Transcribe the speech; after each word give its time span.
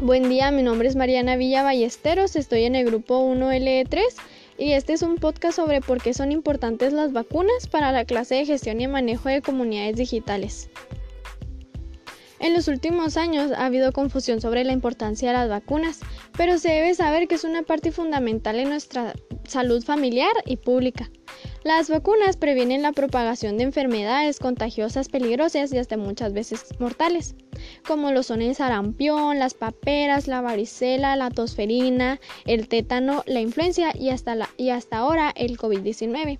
Buen 0.00 0.28
día, 0.28 0.52
mi 0.52 0.62
nombre 0.62 0.86
es 0.86 0.94
Mariana 0.94 1.34
Villa 1.34 1.64
Ballesteros, 1.64 2.36
estoy 2.36 2.62
en 2.62 2.76
el 2.76 2.86
grupo 2.86 3.20
1LE3 3.20 4.00
y 4.56 4.70
este 4.70 4.92
es 4.92 5.02
un 5.02 5.16
podcast 5.16 5.56
sobre 5.56 5.80
por 5.80 6.00
qué 6.00 6.14
son 6.14 6.30
importantes 6.30 6.92
las 6.92 7.12
vacunas 7.12 7.66
para 7.66 7.90
la 7.90 8.04
clase 8.04 8.36
de 8.36 8.46
gestión 8.46 8.80
y 8.80 8.86
manejo 8.86 9.28
de 9.28 9.42
comunidades 9.42 9.96
digitales. 9.96 10.70
En 12.38 12.54
los 12.54 12.68
últimos 12.68 13.16
años 13.16 13.50
ha 13.50 13.66
habido 13.66 13.90
confusión 13.90 14.40
sobre 14.40 14.62
la 14.62 14.72
importancia 14.72 15.32
de 15.32 15.36
las 15.36 15.48
vacunas, 15.48 15.98
pero 16.36 16.58
se 16.58 16.68
debe 16.70 16.94
saber 16.94 17.26
que 17.26 17.34
es 17.34 17.42
una 17.42 17.64
parte 17.64 17.90
fundamental 17.90 18.60
en 18.60 18.68
nuestra 18.68 19.14
salud 19.48 19.82
familiar 19.82 20.30
y 20.46 20.58
pública. 20.58 21.10
Las 21.68 21.90
vacunas 21.90 22.38
previenen 22.38 22.80
la 22.80 22.92
propagación 22.92 23.58
de 23.58 23.64
enfermedades 23.64 24.38
contagiosas 24.38 25.10
peligrosas 25.10 25.70
y 25.70 25.76
hasta 25.76 25.98
muchas 25.98 26.32
veces 26.32 26.64
mortales, 26.78 27.34
como 27.86 28.10
lo 28.10 28.22
son 28.22 28.40
el 28.40 28.54
sarampión, 28.54 29.38
las 29.38 29.52
paperas, 29.52 30.28
la 30.28 30.40
varicela, 30.40 31.14
la 31.14 31.28
tosferina, 31.28 32.20
el 32.46 32.68
tétano, 32.68 33.22
la 33.26 33.42
influencia 33.42 33.92
y 33.94 34.08
hasta, 34.08 34.48
y 34.56 34.70
hasta 34.70 34.96
ahora 34.96 35.30
el 35.36 35.58
COVID-19. 35.58 36.38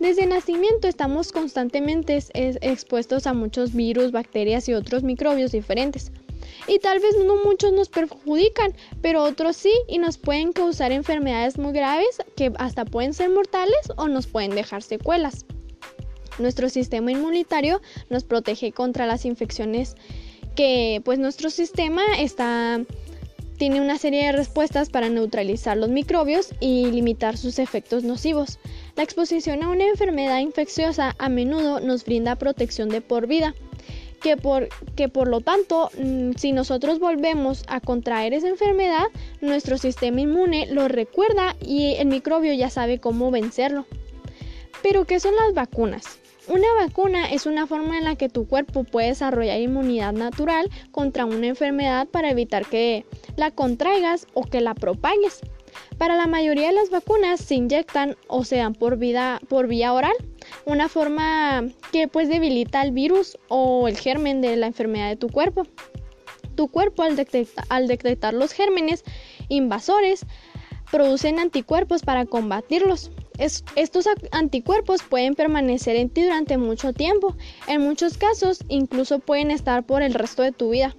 Desde 0.00 0.26
nacimiento 0.26 0.88
estamos 0.88 1.30
constantemente 1.30 2.18
expuestos 2.34 3.28
a 3.28 3.34
muchos 3.34 3.72
virus, 3.72 4.10
bacterias 4.10 4.68
y 4.68 4.74
otros 4.74 5.04
microbios 5.04 5.52
diferentes 5.52 6.10
y 6.66 6.78
tal 6.78 7.00
vez 7.00 7.16
no 7.24 7.36
muchos 7.44 7.72
nos 7.72 7.88
perjudican, 7.88 8.74
pero 9.02 9.22
otros 9.22 9.56
sí 9.56 9.72
y 9.88 9.98
nos 9.98 10.18
pueden 10.18 10.52
causar 10.52 10.92
enfermedades 10.92 11.58
muy 11.58 11.72
graves 11.72 12.18
que 12.36 12.52
hasta 12.58 12.84
pueden 12.84 13.14
ser 13.14 13.30
mortales 13.30 13.92
o 13.96 14.08
nos 14.08 14.26
pueden 14.26 14.54
dejar 14.54 14.82
secuelas. 14.82 15.44
Nuestro 16.38 16.68
sistema 16.68 17.12
inmunitario 17.12 17.80
nos 18.10 18.24
protege 18.24 18.72
contra 18.72 19.06
las 19.06 19.24
infecciones 19.24 19.94
que 20.54 21.00
pues 21.04 21.18
nuestro 21.18 21.50
sistema 21.50 22.02
está 22.18 22.80
tiene 23.56 23.80
una 23.80 23.96
serie 23.96 24.26
de 24.26 24.32
respuestas 24.32 24.90
para 24.90 25.08
neutralizar 25.08 25.76
los 25.76 25.88
microbios 25.88 26.50
y 26.60 26.90
limitar 26.90 27.38
sus 27.38 27.58
efectos 27.58 28.04
nocivos. 28.04 28.58
La 28.96 29.02
exposición 29.02 29.62
a 29.62 29.70
una 29.70 29.86
enfermedad 29.86 30.40
infecciosa 30.40 31.14
a 31.18 31.28
menudo 31.30 31.80
nos 31.80 32.04
brinda 32.04 32.36
protección 32.36 32.90
de 32.90 33.00
por 33.00 33.26
vida 33.26 33.54
que 34.26 34.36
por, 34.36 34.68
que 34.96 35.08
por 35.08 35.28
lo 35.28 35.40
tanto, 35.40 35.88
mm, 36.02 36.32
si 36.36 36.50
nosotros 36.50 36.98
volvemos 36.98 37.62
a 37.68 37.78
contraer 37.78 38.34
esa 38.34 38.48
enfermedad, 38.48 39.04
nuestro 39.40 39.78
sistema 39.78 40.20
inmune 40.20 40.66
lo 40.66 40.88
recuerda 40.88 41.54
y 41.64 41.94
el 41.94 42.08
microbio 42.08 42.52
ya 42.52 42.68
sabe 42.68 42.98
cómo 42.98 43.30
vencerlo. 43.30 43.86
Pero, 44.82 45.04
¿qué 45.04 45.20
son 45.20 45.36
las 45.36 45.54
vacunas? 45.54 46.18
Una 46.48 46.66
vacuna 46.76 47.30
es 47.30 47.46
una 47.46 47.68
forma 47.68 47.98
en 47.98 48.04
la 48.04 48.16
que 48.16 48.28
tu 48.28 48.48
cuerpo 48.48 48.82
puede 48.82 49.08
desarrollar 49.08 49.60
inmunidad 49.60 50.12
natural 50.12 50.70
contra 50.90 51.24
una 51.24 51.46
enfermedad 51.46 52.08
para 52.08 52.28
evitar 52.28 52.66
que 52.66 53.06
la 53.36 53.52
contraigas 53.52 54.26
o 54.34 54.42
que 54.42 54.60
la 54.60 54.74
propagues. 54.74 55.38
Para 55.98 56.16
la 56.16 56.26
mayoría 56.26 56.66
de 56.66 56.74
las 56.74 56.90
vacunas 56.90 57.38
se 57.38 57.54
inyectan 57.54 58.16
o 58.26 58.42
se 58.44 58.56
dan 58.56 58.74
por, 58.74 58.98
por 59.48 59.68
vía 59.68 59.92
oral, 59.92 60.14
una 60.66 60.88
forma 60.88 61.64
que 61.92 62.08
pues 62.08 62.28
debilita 62.28 62.82
el 62.82 62.90
virus 62.90 63.38
o 63.48 63.88
el 63.88 63.96
germen 63.96 64.40
de 64.40 64.56
la 64.56 64.66
enfermedad 64.66 65.08
de 65.08 65.16
tu 65.16 65.28
cuerpo. 65.28 65.66
Tu 66.56 66.68
cuerpo 66.68 67.04
al, 67.04 67.16
detectar 67.86 68.34
los 68.34 68.52
gérmenes 68.52 69.04
invasores 69.48 70.26
producen 70.90 71.38
anticuerpos 71.38 72.02
para 72.02 72.26
combatirlos. 72.26 73.12
estos 73.38 74.06
anticuerpos 74.32 75.02
pueden 75.02 75.34
permanecer 75.34 75.94
en 75.96 76.10
ti 76.10 76.22
durante 76.22 76.58
mucho 76.58 76.92
tiempo, 76.92 77.36
en 77.68 77.82
muchos 77.82 78.18
casos 78.18 78.64
incluso 78.68 79.20
pueden 79.20 79.50
estar 79.50 79.84
por 79.84 80.02
el 80.02 80.14
resto 80.14 80.42
de 80.42 80.52
tu 80.52 80.70
vida. 80.70 80.96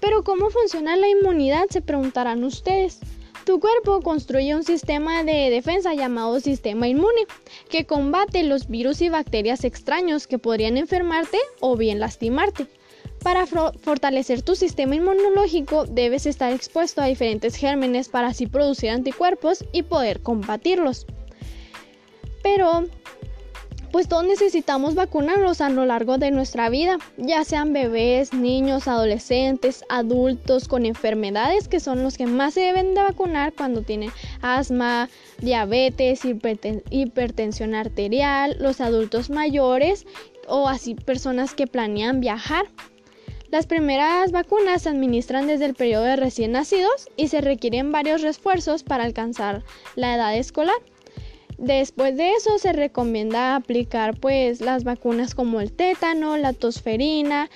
Pero 0.00 0.24
¿cómo 0.24 0.50
funciona 0.50 0.96
la 0.96 1.08
inmunidad? 1.08 1.66
Se 1.68 1.82
preguntarán 1.82 2.42
ustedes. 2.42 3.00
Tu 3.44 3.58
cuerpo 3.58 4.00
construye 4.02 4.54
un 4.54 4.62
sistema 4.62 5.24
de 5.24 5.50
defensa 5.50 5.94
llamado 5.94 6.40
sistema 6.40 6.88
inmune, 6.88 7.26
que 7.68 7.86
combate 7.86 8.42
los 8.42 8.68
virus 8.68 9.00
y 9.00 9.08
bacterias 9.08 9.64
extraños 9.64 10.26
que 10.26 10.38
podrían 10.38 10.76
enfermarte 10.76 11.38
o 11.60 11.76
bien 11.76 12.00
lastimarte. 12.00 12.66
Para 13.22 13.46
fortalecer 13.46 14.42
tu 14.42 14.56
sistema 14.56 14.94
inmunológico 14.94 15.84
debes 15.84 16.26
estar 16.26 16.52
expuesto 16.52 17.02
a 17.02 17.06
diferentes 17.06 17.56
gérmenes 17.56 18.08
para 18.08 18.28
así 18.28 18.46
producir 18.46 18.90
anticuerpos 18.90 19.64
y 19.72 19.82
poder 19.82 20.22
combatirlos. 20.22 21.06
Pero 22.42 22.84
pues 23.92 24.08
todos 24.08 24.24
necesitamos 24.24 24.94
vacunarnos 24.94 25.60
a 25.60 25.68
lo 25.68 25.84
largo 25.84 26.18
de 26.18 26.30
nuestra 26.30 26.68
vida, 26.68 26.98
ya 27.16 27.44
sean 27.44 27.72
bebés, 27.72 28.32
niños, 28.32 28.88
adolescentes, 28.88 29.84
adultos 29.88 30.68
con 30.68 30.86
enfermedades 30.86 31.68
que 31.68 31.80
son 31.80 32.02
los 32.02 32.16
que 32.16 32.26
más 32.26 32.54
se 32.54 32.60
deben 32.60 32.94
de 32.94 33.02
vacunar 33.02 33.52
cuando 33.52 33.82
tienen 33.82 34.10
asma, 34.42 35.08
diabetes, 35.40 36.20
hipertensión 36.24 37.74
arterial, 37.74 38.56
los 38.60 38.80
adultos 38.80 39.30
mayores 39.30 40.06
o 40.46 40.68
así 40.68 40.94
personas 40.94 41.54
que 41.54 41.66
planean 41.66 42.20
viajar. 42.20 42.66
Las 43.50 43.66
primeras 43.66 44.30
vacunas 44.30 44.82
se 44.82 44.90
administran 44.90 45.48
desde 45.48 45.66
el 45.66 45.74
periodo 45.74 46.04
de 46.04 46.14
recién 46.14 46.52
nacidos 46.52 47.08
y 47.16 47.28
se 47.28 47.40
requieren 47.40 47.90
varios 47.90 48.22
refuerzos 48.22 48.84
para 48.84 49.02
alcanzar 49.02 49.64
la 49.96 50.14
edad 50.14 50.36
escolar. 50.36 50.76
Después 51.60 52.16
de 52.16 52.32
eso 52.32 52.58
se 52.58 52.72
recomienda 52.72 53.54
aplicar 53.54 54.18
pues 54.18 54.62
las 54.62 54.82
vacunas 54.82 55.34
como 55.34 55.60
el 55.60 55.70
tétano, 55.70 56.38
la 56.38 56.54
tosferina, 56.54 57.50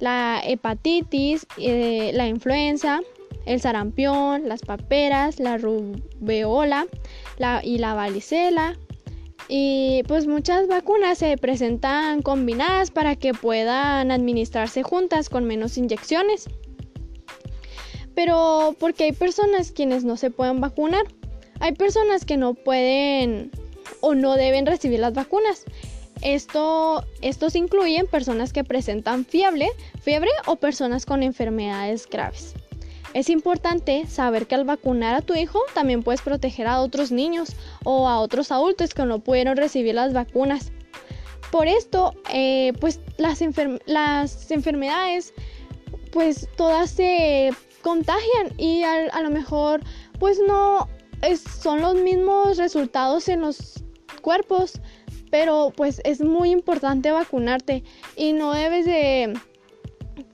la 0.00 0.42
hepatitis, 0.44 1.46
eh, 1.56 2.10
la 2.14 2.26
influenza, 2.26 3.00
el 3.46 3.60
sarampión, 3.60 4.48
las 4.48 4.62
paperas, 4.62 5.38
la 5.38 5.56
rubeola 5.56 6.86
y 7.62 7.78
la 7.78 7.94
varicela. 7.94 8.76
Y 9.48 10.02
pues 10.08 10.26
muchas 10.26 10.66
vacunas 10.66 11.18
se 11.18 11.36
presentan 11.36 12.22
combinadas 12.22 12.90
para 12.90 13.14
que 13.14 13.34
puedan 13.34 14.10
administrarse 14.10 14.82
juntas 14.82 15.28
con 15.28 15.44
menos 15.44 15.78
inyecciones. 15.78 16.48
Pero 18.16 18.74
porque 18.80 19.04
hay 19.04 19.12
personas 19.12 19.70
quienes 19.70 20.02
no 20.02 20.16
se 20.16 20.32
pueden 20.32 20.60
vacunar. 20.60 21.04
Hay 21.62 21.74
personas 21.74 22.24
que 22.24 22.36
no 22.36 22.54
pueden 22.54 23.52
o 24.00 24.16
no 24.16 24.34
deben 24.34 24.66
recibir 24.66 24.98
las 24.98 25.14
vacunas. 25.14 25.64
Esto, 26.20 27.04
estos 27.20 27.54
incluyen 27.54 28.08
personas 28.08 28.52
que 28.52 28.64
presentan 28.64 29.24
fiebre, 29.24 29.68
fiebre 30.00 30.30
o 30.46 30.56
personas 30.56 31.06
con 31.06 31.22
enfermedades 31.22 32.08
graves. 32.10 32.54
Es 33.14 33.30
importante 33.30 34.08
saber 34.08 34.48
que 34.48 34.56
al 34.56 34.64
vacunar 34.64 35.14
a 35.14 35.20
tu 35.20 35.36
hijo 35.36 35.60
también 35.72 36.02
puedes 36.02 36.20
proteger 36.20 36.66
a 36.66 36.80
otros 36.80 37.12
niños 37.12 37.54
o 37.84 38.08
a 38.08 38.18
otros 38.18 38.50
adultos 38.50 38.92
que 38.92 39.04
no 39.04 39.20
pudieron 39.20 39.56
recibir 39.56 39.94
las 39.94 40.12
vacunas. 40.12 40.72
Por 41.52 41.68
esto, 41.68 42.12
eh, 42.32 42.72
pues 42.80 42.98
las, 43.18 43.40
las, 43.86 44.50
enfermedades, 44.50 45.32
pues 46.10 46.48
todas 46.56 46.90
se 46.90 47.52
contagian 47.82 48.52
y 48.58 48.82
a 48.82 49.20
lo 49.20 49.30
mejor, 49.30 49.80
pues 50.18 50.40
no, 50.44 50.88
son 51.62 51.80
los 51.80 51.94
mismos 51.96 52.58
resultados 52.58 53.28
en 53.28 53.40
los 53.40 53.84
cuerpos, 54.20 54.80
pero 55.30 55.72
pues 55.76 56.00
es 56.04 56.20
muy 56.20 56.50
importante 56.50 57.10
vacunarte 57.10 57.84
y 58.16 58.32
no 58.32 58.52
debes 58.52 58.84
de 58.86 59.34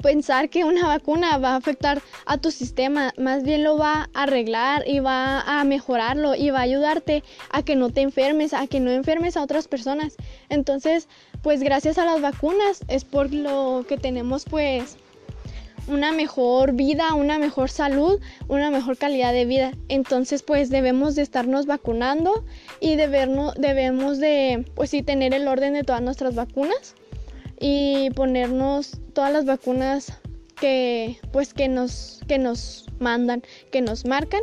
pensar 0.03 0.49
que 0.49 0.65
una 0.65 0.87
vacuna 0.87 1.39
va 1.39 1.51
a 1.53 1.57
afectar 1.57 2.03
a 2.27 2.39
tu 2.39 2.51
sistema, 2.51 3.13
más 3.17 3.43
bien 3.43 3.65
lo 3.65 3.77
va 3.77 4.09
a 4.15 4.23
arreglar 4.23 4.85
y 4.87 5.01
va 5.01 5.41
a 5.41 5.65
mejorarlo 5.65 6.35
y 6.35 6.51
va 6.51 6.61
a 6.61 6.63
ayudarte 6.63 7.23
a 7.51 7.63
que 7.63 7.77
no 7.77 7.91
te 7.91 8.01
enfermes, 8.01 8.55
a 8.55 8.67
que 8.67 8.81
no 8.81 8.91
enfermes 8.91 9.37
a 9.37 9.43
otras 9.43 9.69
personas. 9.69 10.17
Entonces, 10.49 11.09
pues 11.43 11.63
gracias 11.63 11.99
a 11.99 12.05
las 12.05 12.21
vacunas 12.21 12.81
es 12.89 13.05
por 13.05 13.33
lo 13.33 13.85
que 13.89 13.97
tenemos 13.97 14.45
pues 14.45 14.97
una 15.89 16.13
mejor 16.13 16.73
vida, 16.73 17.15
una 17.15 17.39
mejor 17.39 17.71
salud, 17.71 18.21
una 18.49 18.71
mejor 18.71 18.97
calidad 18.97 19.33
de 19.33 19.45
vida. 19.45 19.73
Entonces, 19.89 20.43
pues 20.43 20.71
debemos 20.71 21.15
de 21.15 21.23
estarnos 21.23 21.67
vacunando 21.67 22.45
y 22.81 22.97
debemos 22.97 24.19
de, 24.19 24.65
pues 24.75 24.91
sí, 24.91 25.03
tener 25.03 25.35
el 25.35 25.49
orden 25.49 25.75
de 25.75 25.85
todas 25.85 26.03
nuestras 26.03 26.35
vacunas 26.35 26.95
y 27.61 28.11
ponernos 28.11 28.99
todas 29.13 29.33
las 29.33 29.45
vacunas 29.45 30.13
que, 30.61 31.19
pues, 31.33 31.55
que 31.55 31.69
nos, 31.69 32.21
que 32.29 32.39
nos 32.39 32.87
mandan, 32.99 33.43
que 33.71 33.81
nos 33.81 34.05
marcan. 34.05 34.43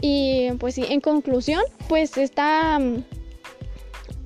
Y 0.00 0.50
pues 0.58 0.74
sí, 0.74 0.84
en 0.88 1.00
conclusión, 1.00 1.62
pues 1.88 2.16
está... 2.16 2.78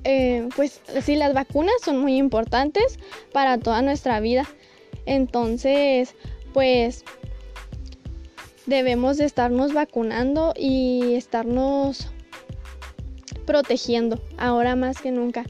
Eh, 0.03 0.49
pues 0.55 0.81
sí, 1.03 1.15
las 1.15 1.33
vacunas 1.33 1.75
son 1.85 1.99
muy 1.99 2.17
importantes 2.17 2.97
para 3.31 3.59
toda 3.59 3.81
nuestra 3.83 4.19
vida. 4.19 4.47
Entonces, 5.05 6.15
pues 6.53 7.03
debemos 8.65 9.17
de 9.17 9.25
estarnos 9.25 9.73
vacunando 9.73 10.53
y 10.57 11.15
estarnos 11.15 12.07
protegiendo 13.45 14.21
ahora 14.37 14.75
más 14.75 15.01
que 15.01 15.11
nunca. 15.11 15.45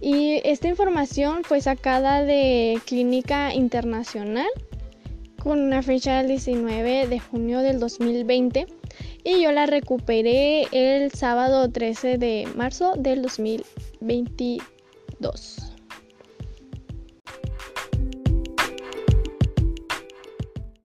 Y 0.00 0.40
esta 0.44 0.68
información 0.68 1.44
fue 1.44 1.60
sacada 1.60 2.22
de 2.22 2.80
Clínica 2.86 3.52
Internacional 3.54 4.48
con 5.42 5.60
una 5.60 5.82
fecha 5.82 6.16
del 6.18 6.28
19 6.28 7.08
de 7.08 7.20
junio 7.20 7.60
del 7.60 7.78
2020 7.78 8.66
y 9.24 9.42
yo 9.42 9.52
la 9.52 9.66
recuperé 9.66 10.66
el 10.72 11.12
sábado 11.12 11.70
13 11.70 12.16
de 12.18 12.48
marzo 12.56 12.94
del 12.96 13.22
2022. 13.22 15.75